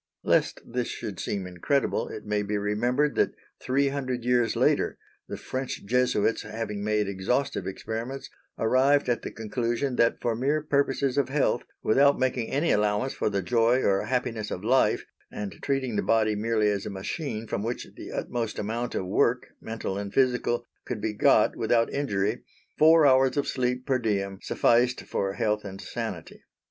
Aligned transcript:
Lest 0.23 0.61
this 0.65 0.87
should 0.87 1.19
seem 1.19 1.45
incredible 1.45 2.07
it 2.07 2.25
may 2.25 2.41
be 2.41 2.57
remembered 2.57 3.13
that 3.13 3.35
three 3.61 3.89
hundred 3.89 4.23
years 4.25 4.55
later, 4.55 4.97
the 5.27 5.37
French 5.37 5.85
Jesuits, 5.85 6.41
having 6.41 6.83
made 6.83 7.07
exhaustive 7.07 7.67
experiments, 7.67 8.27
arrived 8.57 9.09
at 9.09 9.21
the 9.21 9.29
conclusion 9.29 9.97
that 9.97 10.19
for 10.19 10.35
mere 10.35 10.63
purposes 10.63 11.19
of 11.19 11.29
health, 11.29 11.61
without 11.83 12.17
making 12.17 12.49
any 12.49 12.71
allowance 12.71 13.13
for 13.13 13.29
the 13.29 13.43
joy 13.43 13.83
or 13.83 14.03
happiness 14.05 14.49
of 14.49 14.63
life, 14.63 15.05
and 15.31 15.59
treating 15.61 15.97
the 15.97 16.01
body 16.01 16.35
merely 16.35 16.67
as 16.67 16.87
a 16.87 16.89
machine 16.89 17.45
from 17.45 17.61
which 17.61 17.87
the 17.95 18.11
utmost 18.11 18.57
amount 18.57 18.95
of 18.95 19.05
work 19.05 19.49
mental 19.61 19.99
and 19.99 20.15
physical 20.15 20.65
could 20.83 20.99
be 20.99 21.13
got 21.13 21.55
without 21.55 21.93
injury, 21.93 22.41
four 22.75 23.05
hours 23.05 23.37
of 23.37 23.47
sleep 23.47 23.85
per 23.85 23.99
diem 23.99 24.39
sufficed 24.41 25.03
for 25.03 25.33
health 25.33 25.63
and 25.63 25.79
sanity. 25.79 26.41